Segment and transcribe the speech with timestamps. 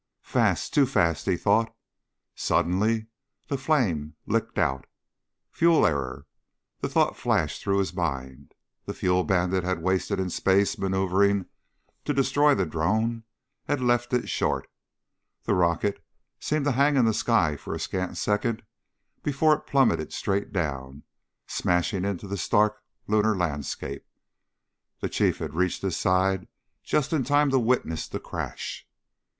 [0.23, 0.73] Fast...
[0.73, 1.71] too fast, he thought.
[2.33, 3.05] Suddenly
[3.49, 4.87] the flame licked out.
[5.51, 6.25] Fuel error.
[6.79, 8.55] The thought flashed through his mind.
[8.87, 11.45] The fuel Bandit had wasted in space maneuvering
[12.03, 13.25] to destroy the drone
[13.65, 14.67] had left it short.
[15.43, 16.03] The rocket
[16.39, 18.63] seemed to hang in the sky for a scant second
[19.21, 21.03] before it plummeted straight down,
[21.45, 24.07] smashing into the stark lunar landscape.
[24.99, 26.47] The Chief had reached his side
[26.81, 28.87] just in time to witness the crash.